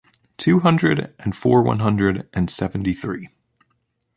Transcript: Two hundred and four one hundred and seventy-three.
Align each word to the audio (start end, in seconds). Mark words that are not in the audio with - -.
Two 0.35 0.61
hundred 0.61 1.13
and 1.19 1.35
four 1.35 1.61
one 1.61 1.77
hundred 1.77 2.27
and 2.33 2.49
seventy-three. 2.49 3.29